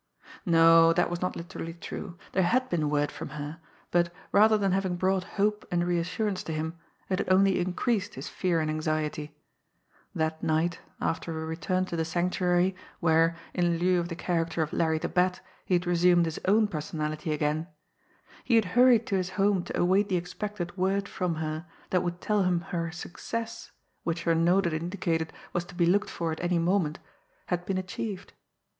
No, 0.47 0.93
that 0.93 1.11
was 1.11 1.21
not 1.21 1.35
literally 1.35 1.75
true. 1.75 2.17
There 2.31 2.41
had 2.41 2.69
been 2.71 2.89
word 2.89 3.11
from 3.11 3.29
her; 3.37 3.59
but, 3.91 4.11
rather 4.31 4.57
than 4.57 4.71
having 4.71 4.95
brought 4.95 5.23
hope 5.37 5.63
and 5.69 5.85
reassurance 5.85 6.41
to 6.41 6.53
him, 6.53 6.75
it 7.07 7.19
had 7.19 7.31
only 7.31 7.59
increased 7.59 8.15
his 8.15 8.27
fear 8.27 8.59
and 8.59 8.67
anxiety. 8.71 9.37
That 10.15 10.41
night, 10.41 10.79
after 10.99 11.39
a 11.39 11.45
return 11.45 11.85
to 11.85 11.95
the 11.95 12.03
Sanctuary, 12.03 12.75
where, 12.99 13.35
in 13.53 13.77
lieu 13.77 13.99
of 13.99 14.09
the 14.09 14.15
character 14.15 14.63
of 14.63 14.73
Larry 14.73 14.97
the 14.97 15.07
Bat, 15.07 15.39
he 15.65 15.75
had 15.75 15.85
resumed 15.85 16.25
his 16.25 16.41
own 16.45 16.67
personality 16.67 17.31
again, 17.31 17.67
he 18.43 18.55
had 18.55 18.65
hurried 18.73 19.05
to 19.05 19.17
his 19.17 19.29
home 19.37 19.63
to 19.65 19.79
await 19.79 20.09
the 20.09 20.17
expected 20.17 20.75
word 20.75 21.07
from 21.07 21.35
her 21.35 21.67
that 21.91 22.01
would 22.01 22.19
tell 22.19 22.41
him 22.41 22.61
her 22.61 22.89
success, 22.89 23.69
which 24.03 24.23
her 24.23 24.33
note 24.33 24.65
had 24.65 24.73
indicated 24.73 25.31
was 25.53 25.63
to 25.65 25.75
be 25.75 25.85
looked 25.85 26.09
for 26.09 26.31
at 26.31 26.39
any 26.41 26.57
moment, 26.57 26.97
had 27.49 27.67
been 27.67 27.77
achieved. 27.77 28.33